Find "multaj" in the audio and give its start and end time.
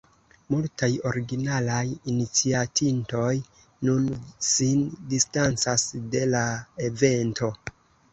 0.51-0.87